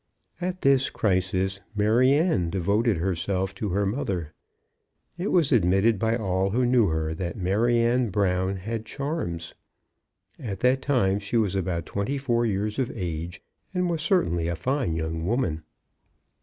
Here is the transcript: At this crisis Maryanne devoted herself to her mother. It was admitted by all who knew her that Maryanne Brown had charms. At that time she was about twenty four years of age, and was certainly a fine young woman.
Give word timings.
At 0.41 0.61
this 0.61 0.89
crisis 0.89 1.59
Maryanne 1.75 2.49
devoted 2.49 2.97
herself 2.97 3.53
to 3.53 3.69
her 3.69 3.85
mother. 3.85 4.33
It 5.15 5.31
was 5.31 5.51
admitted 5.51 5.99
by 5.99 6.15
all 6.17 6.49
who 6.49 6.65
knew 6.65 6.87
her 6.87 7.13
that 7.13 7.37
Maryanne 7.37 8.09
Brown 8.09 8.55
had 8.57 8.83
charms. 8.83 9.53
At 10.39 10.61
that 10.61 10.81
time 10.81 11.19
she 11.19 11.37
was 11.37 11.55
about 11.55 11.85
twenty 11.85 12.17
four 12.17 12.47
years 12.47 12.79
of 12.79 12.89
age, 12.95 13.43
and 13.75 13.91
was 13.91 14.01
certainly 14.01 14.47
a 14.47 14.55
fine 14.55 14.95
young 14.95 15.23
woman. 15.27 15.61